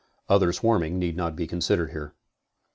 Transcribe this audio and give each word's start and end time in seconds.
Other 0.27 0.51
swarming 0.51 0.97
need 0.97 1.15
not 1.15 1.35
be 1.35 1.45
considered 1.45 1.91
here. 1.91 2.15